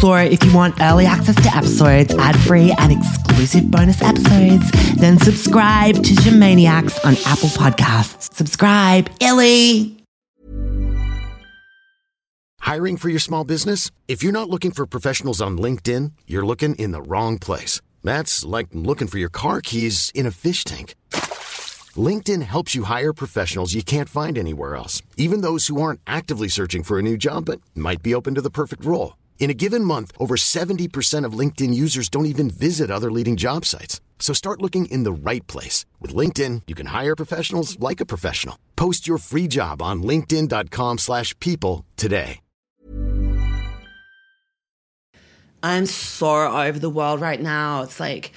[0.00, 5.96] So if you want early access to episodes, ad-free and exclusive bonus episodes, then subscribe
[5.96, 8.32] to Jamaniacs on Apple Podcasts.
[8.34, 9.98] Subscribe, Illy.
[12.60, 13.90] Hiring for your small business?
[14.08, 17.82] If you're not looking for professionals on LinkedIn, you're looking in the wrong place.
[18.02, 20.94] That's like looking for your car keys in a fish tank.
[21.94, 26.48] LinkedIn helps you hire professionals you can't find anywhere else, even those who aren't actively
[26.48, 29.19] searching for a new job but might be open to the perfect role.
[29.40, 33.64] In a given month, over 70% of LinkedIn users don't even visit other leading job
[33.64, 34.00] sites.
[34.18, 35.86] So start looking in the right place.
[35.98, 38.56] With LinkedIn, you can hire professionals like a professional.
[38.76, 42.40] Post your free job on linkedin.com slash people today.
[45.62, 47.82] I'm so over the world right now.
[47.82, 48.32] It's like,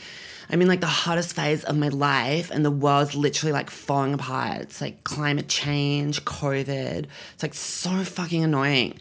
[0.50, 4.14] I'm in like the hottest phase of my life, and the world's literally like falling
[4.14, 4.62] apart.
[4.62, 7.06] It's like climate change, COVID.
[7.34, 9.00] It's like so fucking annoying.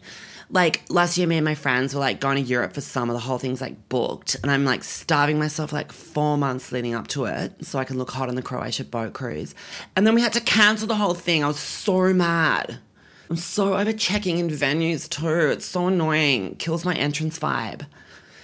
[0.49, 3.13] Like last year, me and my friends were like going to Europe for summer.
[3.13, 7.07] The whole thing's like booked, and I'm like starving myself like four months leading up
[7.09, 9.55] to it so I can look hot on the Croatia boat cruise.
[9.95, 11.43] And then we had to cancel the whole thing.
[11.43, 12.77] I was so mad.
[13.29, 15.49] I'm so over checking in venues too.
[15.49, 16.55] It's so annoying.
[16.57, 17.85] Kills my entrance vibe.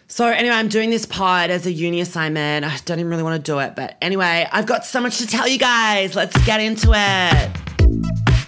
[0.08, 2.66] So anyway, I'm doing this pod as a uni assignment.
[2.66, 5.28] I don't even really want to do it, but anyway, I've got so much to
[5.28, 6.16] tell you guys.
[6.16, 7.52] Let's get into it.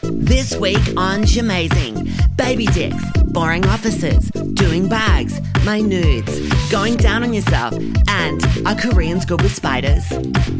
[0.01, 6.37] This week on Jamazing, baby dicks, boring offices, doing bags, my nudes,
[6.69, 7.73] going down on yourself,
[8.07, 10.03] and are Koreans good with spiders?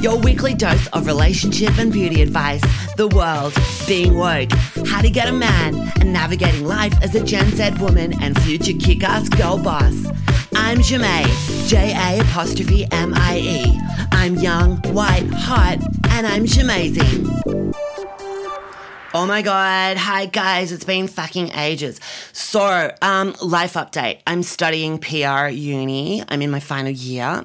[0.02, 2.62] Your weekly dose of relationship and beauty advice,
[2.96, 3.54] the world,
[3.88, 4.52] being woke,
[4.88, 8.78] how to get a man, and navigating life as a Gen Z woman and future
[8.80, 10.06] kick-ass girl boss.
[10.56, 13.80] I'm Ja'mie, J-A apostrophe M-I-E.
[14.12, 17.61] I'm young, white, hot, and I'm Jamazing.
[19.14, 22.00] Oh my god, hi guys, it's been fucking ages.
[22.32, 24.22] So, um, life update.
[24.26, 26.24] I'm studying PR uni.
[26.30, 27.44] I'm in my final year.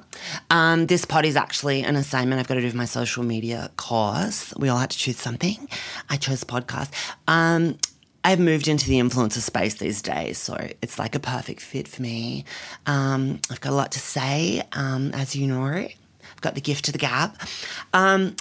[0.49, 3.69] Um, this pod is actually an assignment I've got to do for my social media
[3.77, 4.55] course.
[4.57, 5.69] We all had to choose something.
[6.09, 6.93] I chose podcast.
[7.27, 7.79] Um,
[8.23, 12.01] I've moved into the influencer space these days, so it's like a perfect fit for
[12.01, 12.45] me.
[12.87, 15.65] Um, I've got a lot to say, um, as you know.
[15.65, 17.35] I've got the gift of the gab.
[17.93, 18.37] Um,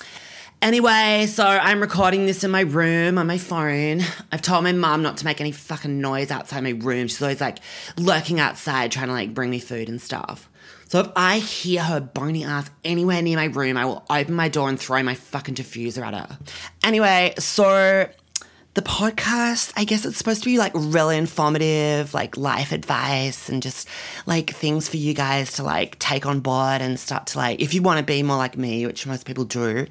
[0.66, 4.02] Anyway, so I'm recording this in my room on my phone.
[4.32, 7.08] I've told my mum not to make any fucking noise outside my room.
[7.08, 7.60] She's always like
[8.00, 10.50] lurking outside trying to like bring me food and stuff.
[10.88, 14.50] So if I hear her bony ass anywhere near my room, I will open my
[14.50, 16.40] door and throw my fucking diffuser at her.
[16.84, 18.10] Anyway, so
[18.76, 23.64] the podcast, I guess it's supposed to be like really informative, like life advice and
[23.64, 23.88] just
[24.26, 27.74] like things for you guys to like take on board and start to like, if
[27.74, 29.88] you want to be more like me, which most people do.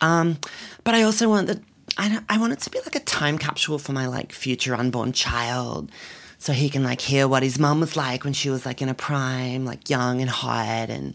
[0.00, 0.36] Um,
[0.82, 1.60] but I also want that,
[1.96, 5.12] I, I want it to be like a time capsule for my like future unborn
[5.12, 5.92] child.
[6.38, 8.88] So he can like hear what his mum was like when she was like in
[8.88, 10.90] a prime, like young and hot.
[10.90, 11.14] And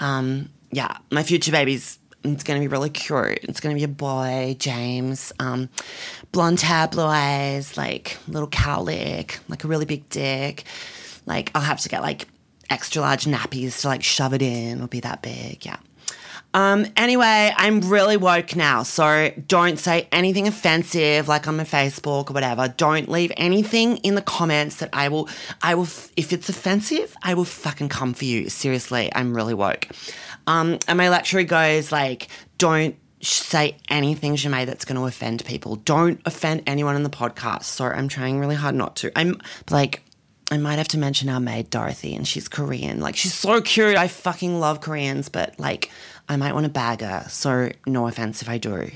[0.00, 3.44] um, yeah, my future baby's it's going to be really cute.
[3.44, 5.32] It's going to be a boy, James.
[5.38, 5.68] Um,
[6.32, 10.64] blonde hair, blue eyes, like little cowlick, like a really big dick.
[11.26, 12.26] Like I'll have to get like
[12.70, 15.64] extra large nappies to like shove it in It'll be that big.
[15.64, 15.76] Yeah.
[16.54, 22.30] Um, anyway, I'm really woke now, so don't say anything offensive like on my Facebook
[22.30, 22.68] or whatever.
[22.68, 25.28] Don't leave anything in the comments that I will,
[25.62, 28.48] I will, if it's offensive, I will fucking come for you.
[28.48, 29.88] Seriously, I'm really woke.
[30.46, 32.28] Um, and my lecturer goes like,
[32.58, 35.76] don't say anything, Ja'mie, that's going to offend people.
[35.76, 37.64] Don't offend anyone in the podcast.
[37.64, 39.18] So I'm trying really hard not to.
[39.18, 39.40] I'm
[39.70, 40.02] like,
[40.50, 43.00] I might have to mention our maid Dorothy, and she's Korean.
[43.00, 43.96] Like, she's so cute.
[43.96, 45.90] I fucking love Koreans, but like,
[46.28, 47.24] I might want to bag her.
[47.28, 48.90] So no offense if I do.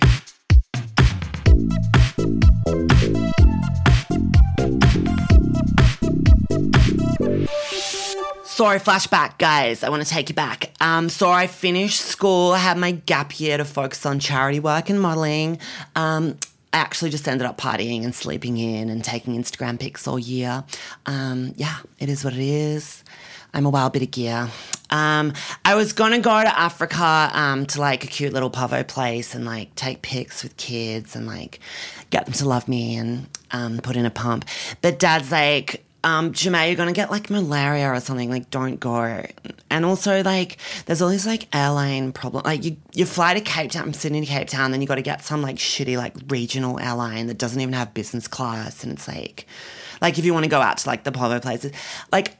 [8.59, 9.85] Sorry, flashback, guys.
[9.85, 10.73] I want to take you back.
[10.81, 12.51] Um, so I finished school.
[12.51, 15.61] I had my gap year to focus on charity work and modeling.
[15.95, 16.37] Um,
[16.73, 20.65] I actually just ended up partying and sleeping in and taking Instagram pics all year.
[21.07, 23.05] Um, yeah, it is what it is.
[23.55, 24.51] I'm a wild bit of gear.
[24.91, 25.35] Um,
[25.65, 29.45] I was gonna go to Africa um, to like a cute little pavo place and
[29.45, 31.61] like take pics with kids and like
[32.11, 34.47] get them to love me and um, put in a pump.
[34.83, 38.31] But dad's like, um, Ja'mie, you're gonna get like malaria or something.
[38.31, 39.25] Like, don't go.
[39.71, 42.45] And also, like, there's all these like airline problem.
[42.45, 45.03] Like, you you fly to Cape Town, Sydney to Cape Town, then you got to
[45.03, 49.09] get some like shitty like regional airline that doesn't even have business class, and it's
[49.09, 49.47] like,
[50.01, 51.73] like if you want to go out to like the Povo places,
[52.13, 52.37] like,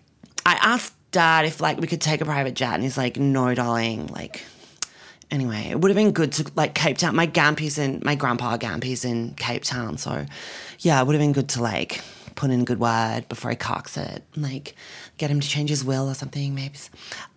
[0.47, 3.55] I asked Dad if like we could take a private jet, and he's like, no,
[3.55, 4.45] darling, like.
[5.31, 7.15] Anyway, it would have been good to like Cape Town.
[7.15, 10.25] My Gampy's in my grandpa Gampy's in Cape Town, so
[10.79, 12.01] yeah, it would have been good to like
[12.39, 14.23] put in a good word before he cocks it.
[14.37, 14.77] Like
[15.19, 16.79] get him to change his will or something, maybe.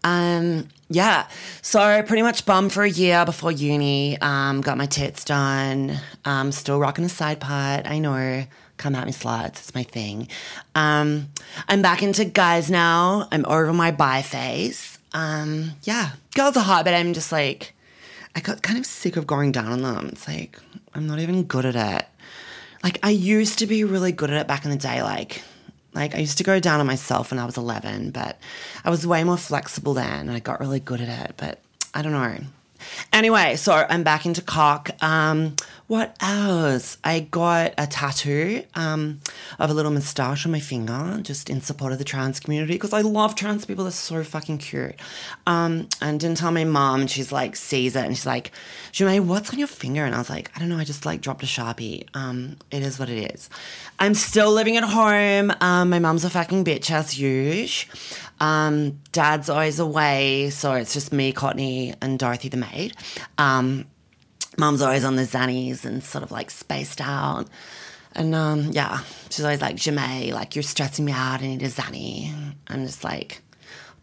[0.04, 1.28] Um, yeah.
[1.64, 4.20] So pretty much bummed for a year before uni.
[4.22, 5.98] Um, got my tits done.
[6.24, 7.88] Um, still rocking a side part.
[7.88, 8.46] I know.
[8.78, 9.58] Come at me, sluts.
[9.58, 10.28] It's my thing.
[10.76, 11.30] Um,
[11.68, 13.28] I'm back into guys now.
[13.32, 15.00] I'm over my bi phase.
[15.14, 17.74] Um, yeah, girls are hot, but I'm just like,
[18.36, 20.10] I got kind of sick of going down on them.
[20.10, 20.60] It's like
[20.94, 22.08] I'm not even good at it.
[22.84, 25.04] Like I used to be really good at it back in the day.
[25.04, 25.44] Like,
[25.94, 28.40] like I used to go down on myself when I was 11, but
[28.84, 31.36] I was way more flexible then, and I got really good at it.
[31.38, 31.60] But
[31.94, 32.38] I don't know.
[33.14, 34.90] Anyway, so I'm back into cock.
[35.04, 35.56] Um,
[35.92, 36.98] what else?
[37.04, 39.20] I got a tattoo um,
[39.60, 42.94] of a little moustache on my finger, just in support of the trans community, because
[42.94, 43.84] I love trans people.
[43.84, 44.96] They're so fucking cute.
[45.46, 48.54] Um, and didn't tell my mom, and she's like, sees it, and she's like,
[48.94, 50.06] Ja'mie, what's on your finger?
[50.06, 50.78] And I was like, I don't know.
[50.78, 52.08] I just like dropped a sharpie.
[52.14, 53.50] Um, it is what it is.
[54.00, 55.52] I'm still living at home.
[55.60, 57.94] Um, my mom's a fucking bitch as usual.
[58.40, 62.96] Um, dad's always away, so it's just me, Courtney, and Dorothy the maid.
[63.38, 63.88] Um,
[64.58, 67.48] Mum's always on the zannies and sort of like spaced out.
[68.14, 69.00] And um, yeah,
[69.30, 71.42] she's always like, Ja'mie, like you're stressing me out.
[71.42, 72.34] I need a zanny.
[72.68, 73.42] I'm just like,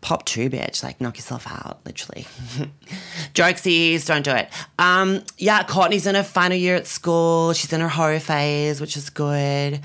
[0.00, 0.82] pop two, bitch.
[0.82, 2.26] Like knock yourself out, literally.
[3.34, 4.48] Jokesies, don't do it.
[4.78, 7.52] Um, yeah, Courtney's in her final year at school.
[7.52, 9.80] She's in her horror phase, which is good.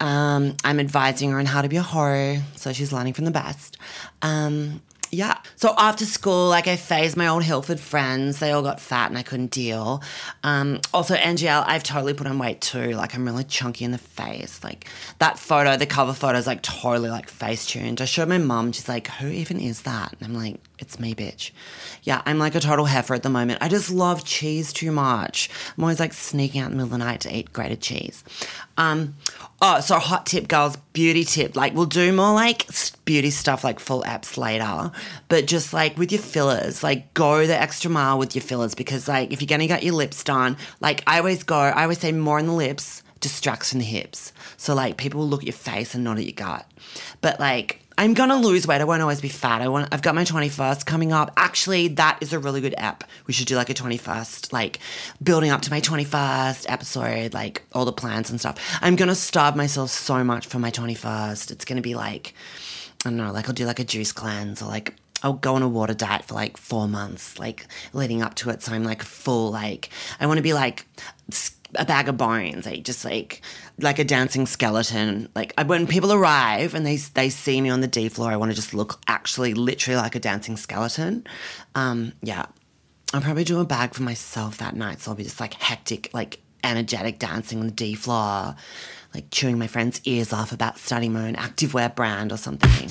[0.00, 3.30] Um, I'm advising her on how to be a horror, so she's learning from the
[3.32, 3.76] best.
[4.22, 4.80] Um,
[5.10, 5.38] yeah.
[5.56, 8.38] So after school, like I phased my old Hillford friends.
[8.38, 10.02] They all got fat and I couldn't deal.
[10.42, 12.90] Um, also, NGL, I've totally put on weight too.
[12.90, 14.62] Like I'm really chunky in the face.
[14.62, 14.86] Like
[15.18, 18.00] that photo, the cover photo is like totally like face tuned.
[18.00, 18.72] I showed my mum.
[18.72, 20.14] She's like, who even is that?
[20.20, 21.50] And I'm like, it's me, bitch.
[22.02, 23.62] Yeah, I'm like a total heifer at the moment.
[23.62, 25.50] I just love cheese too much.
[25.76, 28.22] I'm always like sneaking out in the middle of the night to eat grated cheese.
[28.76, 29.14] Um,
[29.60, 31.56] oh, so hot tip, girls, beauty tip.
[31.56, 32.66] Like we'll do more like
[33.04, 34.92] beauty stuff, like full apps later,
[35.28, 39.08] but just like with your fillers, like go the extra mile with your fillers because
[39.08, 42.12] like if you're gonna get your lips done, like I always go, I always say
[42.12, 44.32] more on the lips distracts from the hips.
[44.56, 46.70] So like people will look at your face and not at your gut.
[47.20, 48.80] But like I'm gonna lose weight.
[48.80, 49.60] I won't always be fat.
[49.60, 49.88] I want.
[49.92, 51.32] I've got my 21st coming up.
[51.36, 53.02] Actually, that is a really good app.
[53.26, 54.78] We should do like a 21st, like
[55.20, 58.56] building up to my 21st episode, like all the plans and stuff.
[58.80, 61.50] I'm gonna starve myself so much for my 21st.
[61.50, 62.34] It's gonna be like,
[63.04, 64.94] I don't know, like I'll do like a juice cleanse or like
[65.24, 68.62] I'll go on a water diet for like four months, like leading up to it.
[68.62, 69.90] So I'm like full, like
[70.20, 70.86] I want to be like
[71.74, 73.42] a bag of bones, like just like
[73.78, 75.28] like a dancing skeleton.
[75.34, 78.50] Like when people arrive and they they see me on the D floor, I want
[78.50, 81.26] to just look actually literally like a dancing skeleton.
[81.74, 82.46] Um, yeah,
[83.12, 86.10] I'll probably do a bag for myself that night, so I'll be just like hectic,
[86.12, 88.54] like energetic dancing on the D floor,
[89.14, 92.90] like chewing my friends' ears off about starting my own activewear brand or something.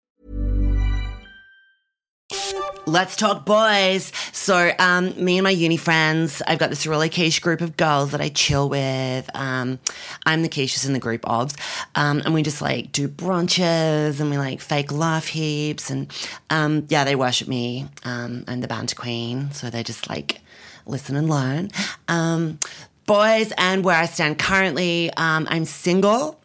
[2.91, 4.11] Let's talk boys.
[4.33, 8.11] So, um, me and my uni friends, I've got this really quiche group of girls
[8.11, 9.29] that I chill with.
[9.33, 9.79] Um,
[10.25, 11.53] I'm the quichest in the group of,
[11.95, 15.89] um, and we just like do brunches and we like fake laugh heaps.
[15.89, 16.13] And
[16.49, 17.87] um, yeah, they worship me.
[18.03, 20.41] Um, I'm the banter queen, so they just like
[20.85, 21.69] listen and learn.
[22.09, 22.59] Um,
[23.05, 26.41] boys and where I stand currently, um, I'm single.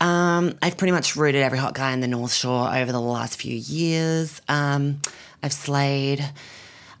[0.00, 3.40] Um, I've pretty much rooted every hot guy in the North Shore over the last
[3.40, 4.42] few years.
[4.48, 5.00] Um,
[5.46, 6.28] I've slayed.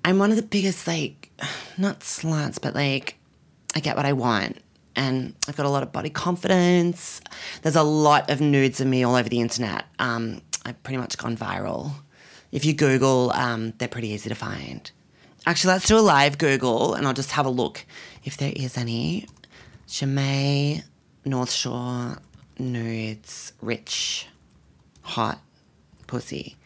[0.04, 1.32] I'm one of the biggest, like,
[1.76, 3.18] not sluts, but like,
[3.74, 4.58] I get what I want.
[4.94, 7.20] And I've got a lot of body confidence.
[7.62, 9.84] There's a lot of nudes of me all over the internet.
[9.98, 11.90] Um, I've pretty much gone viral.
[12.52, 14.88] If you Google, um, they're pretty easy to find.
[15.44, 17.84] Actually, let's do a live Google and I'll just have a look
[18.22, 19.26] if there is any.
[19.88, 20.84] Ja'mie,
[21.24, 22.18] North Shore,
[22.60, 24.28] nudes, rich,
[25.02, 25.40] hot,
[26.06, 26.56] pussy.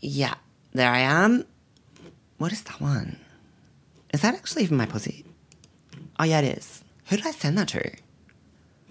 [0.00, 0.34] Yeah,
[0.74, 1.44] there I am.
[2.38, 3.18] What is that one?
[4.12, 5.24] Is that actually even my pussy?
[6.18, 6.82] Oh, yeah, it is.
[7.06, 7.90] Who did I send that to?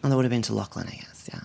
[0.04, 1.42] Oh, that would have been to Lachlan, I guess, yeah.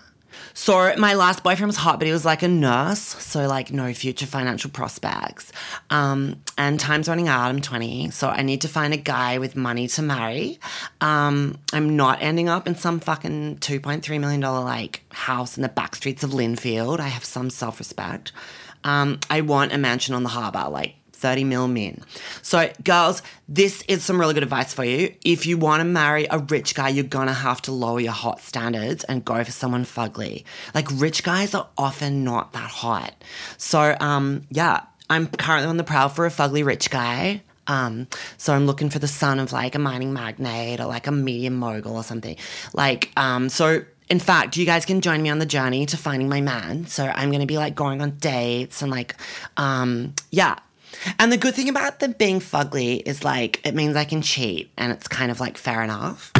[0.54, 3.94] So my last boyfriend was hot, but he was like a nurse, so like no
[3.94, 5.52] future financial prospects.
[5.90, 7.48] Um, and time's running out.
[7.48, 10.58] I'm 20, so I need to find a guy with money to marry.
[11.00, 15.68] Um, I'm not ending up in some fucking 2.3 million dollar like house in the
[15.68, 16.98] back streets of Lindfield.
[16.98, 18.32] I have some self respect.
[18.84, 22.00] Um, I want a mansion on the harbour, like 30 mil min.
[22.42, 25.14] So, girls, this is some really good advice for you.
[25.24, 28.40] If you want to marry a rich guy, you're gonna have to lower your hot
[28.40, 30.44] standards and go for someone fugly.
[30.74, 33.14] Like, rich guys are often not that hot.
[33.56, 37.42] So, um, yeah, I'm currently on the prowl for a fugly rich guy.
[37.66, 38.06] Um,
[38.38, 41.54] so I'm looking for the son of like a mining magnate or like a medium
[41.54, 42.36] mogul or something.
[42.72, 46.28] Like, um, so in fact, you guys can join me on the journey to finding
[46.28, 46.86] my man.
[46.86, 49.14] So I'm going to be like going on dates and like,
[49.56, 50.56] um, yeah.
[51.18, 54.70] And the good thing about the being fugly is like it means I can cheat
[54.78, 56.32] and it's kind of like fair enough.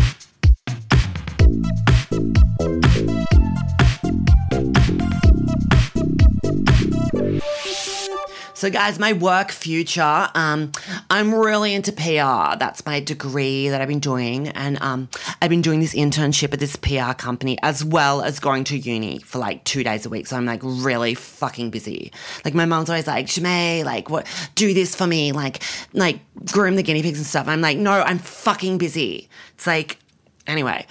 [8.55, 10.73] So, guys, my work future, um,
[11.19, 12.57] I'm really into PR.
[12.59, 14.51] That's my degree that I've been doing.
[14.51, 15.09] And um,
[15.43, 19.19] I've been doing this internship at this PR company as well as going to uni
[19.19, 20.29] for like two days a week.
[20.29, 22.13] So I'm like really fucking busy.
[22.45, 25.61] Like, my mom's always like, Shmay, like, what, do this for me, like,
[25.93, 26.21] like,
[26.53, 27.49] groom the guinea pigs and stuff.
[27.49, 29.29] I'm like, no, I'm fucking busy.
[29.55, 29.99] It's like,
[30.47, 30.87] anyway.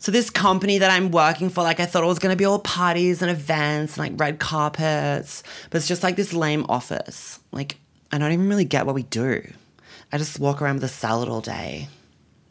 [0.00, 2.58] So this company that I'm working for, like I thought it was gonna be all
[2.58, 7.40] parties and events and like red carpets, but it's just like this lame office.
[7.52, 7.78] Like
[8.12, 9.50] I don't even really get what we do.
[10.12, 11.88] I just walk around with a salad all day,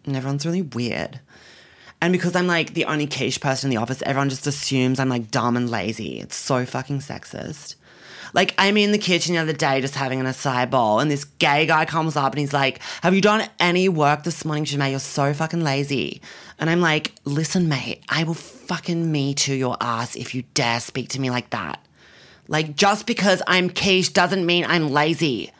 [0.06, 1.20] and everyone's really weird.
[2.02, 5.10] And because I'm like the only quiche person in the office, everyone just assumes I'm
[5.10, 6.20] like dumb and lazy.
[6.20, 7.76] It's so fucking sexist.
[8.34, 11.26] Like, I'm in the kitchen the other day just having an acai bowl, and this
[11.26, 14.92] gay guy comes up and he's like, Have you done any work this morning, Ja'mie?
[14.92, 16.22] You're so fucking lazy.
[16.58, 20.80] And I'm like, Listen, mate, I will fucking me to your ass if you dare
[20.80, 21.86] speak to me like that.
[22.48, 25.52] Like, just because I'm quiche doesn't mean I'm lazy.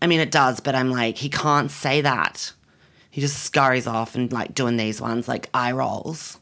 [0.00, 2.52] I mean, it does, but I'm like, he can't say that.
[3.10, 6.38] He just scurries off and like doing these ones, like eye rolls.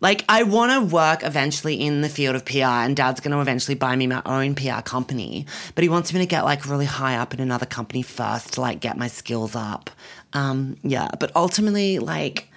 [0.00, 3.40] Like, I want to work eventually in the field of PR, and dad's going to
[3.40, 5.46] eventually buy me my own PR company.
[5.76, 8.60] But he wants me to get like really high up in another company first to
[8.60, 9.90] like get my skills up.
[10.32, 12.48] Um, yeah, but ultimately, like,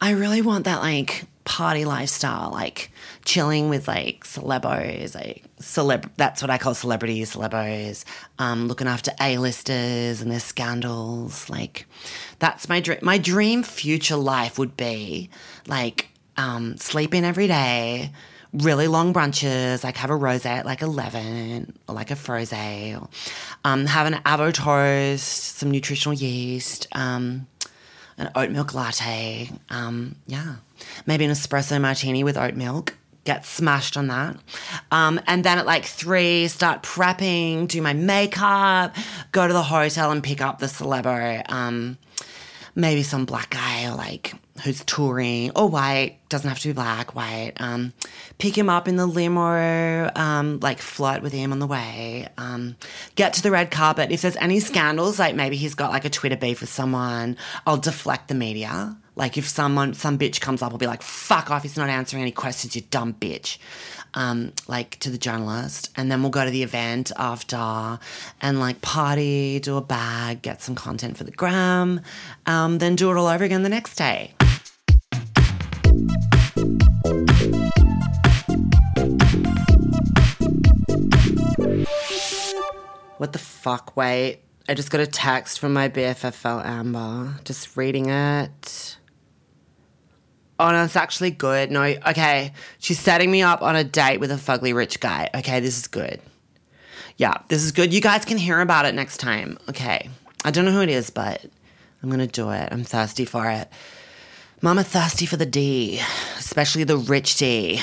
[0.00, 2.90] I really want that like party lifestyle, like
[3.24, 6.10] chilling with like celebos, like celeb.
[6.18, 8.04] That's what I call celebrities, celebos.
[8.38, 11.48] Um, looking after A-listers and their scandals.
[11.48, 11.86] Like,
[12.38, 12.98] that's my dream.
[13.00, 15.30] My dream future life would be
[15.66, 18.12] like um, sleep in every day,
[18.52, 23.08] really long brunches, like have a rose at like 11 or like a froze, or
[23.64, 27.46] um, have an avo toast, some nutritional yeast, um,
[28.18, 29.50] an oat milk latte.
[29.70, 30.56] Um, yeah.
[31.06, 32.96] Maybe an espresso martini with oat milk.
[33.24, 34.36] Get smashed on that.
[34.90, 38.96] Um, and then at like three, start prepping, do my makeup,
[39.32, 41.50] go to the hotel and pick up the celebo.
[41.50, 41.98] Um,
[42.78, 44.32] maybe some black guy or like
[44.62, 47.92] who's touring or white doesn't have to be black white um,
[48.38, 52.76] pick him up in the limo um, like flirt with him on the way um,
[53.16, 56.10] get to the red carpet if there's any scandals like maybe he's got like a
[56.10, 60.72] twitter beef with someone i'll deflect the media like if someone some bitch comes up
[60.72, 63.58] i'll be like fuck off he's not answering any questions you dumb bitch
[64.14, 67.98] um, like to the journalist, and then we'll go to the event after
[68.40, 72.00] and like party, do a bag, get some content for the gram,
[72.46, 74.32] um, then do it all over again the next day.
[83.18, 83.96] What the fuck?
[83.96, 84.40] Wait.
[84.70, 87.40] I just got a text from my BFFL Amber.
[87.44, 88.96] Just reading it.
[90.60, 91.70] Oh no, it's actually good.
[91.70, 92.52] No, okay.
[92.80, 95.30] She's setting me up on a date with a fugly rich guy.
[95.34, 96.20] Okay, this is good.
[97.16, 97.92] Yeah, this is good.
[97.92, 99.58] You guys can hear about it next time.
[99.68, 100.08] Okay.
[100.44, 101.44] I don't know who it is, but
[102.02, 102.68] I'm gonna do it.
[102.72, 103.68] I'm thirsty for it.
[104.60, 106.00] Mama thirsty for the D,
[106.38, 107.80] especially the rich D.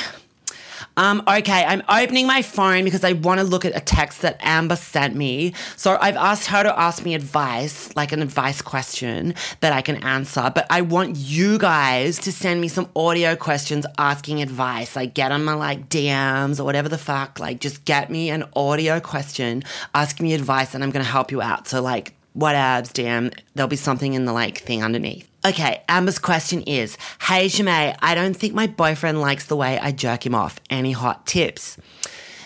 [0.98, 4.38] Um, okay, I'm opening my phone because I want to look at a text that
[4.40, 5.54] Amber sent me.
[5.76, 9.98] So I've asked her to ask me advice, like an advice question that I can
[9.98, 10.52] answer.
[10.54, 14.96] But I want you guys to send me some audio questions asking advice.
[14.96, 17.40] Like get on my like DMs or whatever the fuck.
[17.40, 21.42] Like just get me an audio question asking me advice and I'm gonna help you
[21.42, 21.68] out.
[21.68, 25.30] So like what abs, DM, there'll be something in the like thing underneath.
[25.46, 29.92] Okay, Amber's question is Hey Ja'mie, I don't think my boyfriend likes the way I
[29.92, 30.60] jerk him off.
[30.72, 31.78] Any hot tips?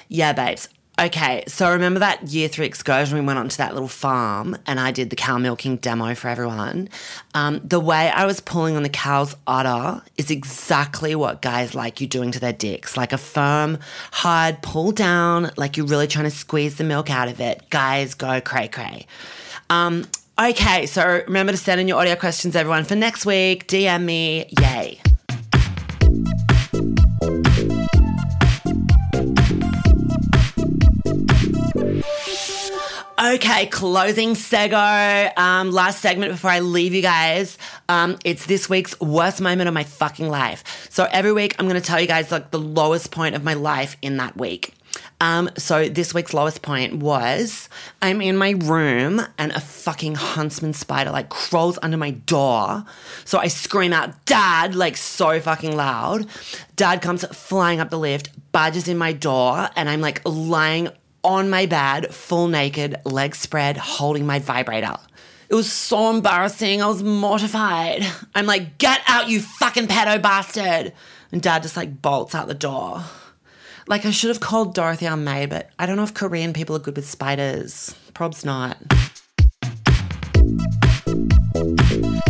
[0.10, 0.68] Yeah, babes.
[1.00, 4.92] Okay, so remember that year three excursion we went onto that little farm and I
[4.92, 6.90] did the cow milking demo for everyone?
[7.34, 12.02] Um, the way I was pulling on the cow's udder is exactly what guys like
[12.02, 12.98] you doing to their dicks.
[12.98, 13.80] Like a firm,
[14.12, 17.70] hard pull down, like you're really trying to squeeze the milk out of it.
[17.70, 19.08] Guys go cray cray.
[19.70, 20.04] Um,
[20.40, 23.68] okay, so remember to send in your audio questions, everyone, for next week.
[23.68, 24.50] DM me.
[24.60, 25.00] Yay.
[33.22, 34.78] Okay, closing sego.
[35.36, 37.58] Um, last segment before I leave you guys.
[37.90, 40.88] Um, it's this week's worst moment of my fucking life.
[40.90, 43.98] So every week I'm to tell you guys like the lowest point of my life
[44.02, 44.74] in that week.
[45.22, 47.68] Um, so this week's lowest point was
[48.02, 52.86] I'm in my room and a fucking huntsman spider like crawls under my door.
[53.26, 56.26] So I scream out, Dad, like so fucking loud.
[56.78, 60.88] Dad comes flying up the lift, badges in my door, and I'm like lying
[61.24, 64.96] on my bed, full naked, legs spread, holding my vibrator.
[65.50, 66.82] It was so embarrassing.
[66.82, 68.06] I was mortified.
[68.36, 70.94] I'm like, get out, you fucking pedo bastard.
[71.32, 73.04] And dad just like bolts out the door.
[73.90, 76.76] Like, I should have called Dorothy on May, but I don't know if Korean people
[76.76, 77.96] are good with spiders.
[78.14, 78.78] Prob's not.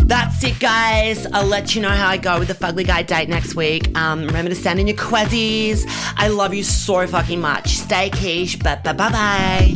[0.05, 1.27] That's it, guys.
[1.33, 3.95] I'll let you know how I go with the Fugly Guy date next week.
[3.97, 5.83] Um, remember to send in your quezzies.
[6.15, 7.71] I love you so fucking much.
[7.71, 8.57] Stay quiche.
[8.57, 9.75] Bye bye bye.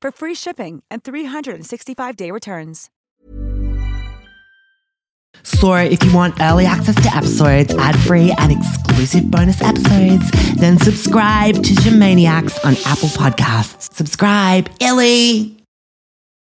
[0.00, 2.90] for free shipping and 365-day returns.
[5.42, 10.78] So, if you want early access to episodes, ad free, and exclusive bonus episodes, then
[10.78, 13.92] subscribe to Gemaniacs on Apple Podcasts.
[13.94, 15.59] Subscribe, Illy!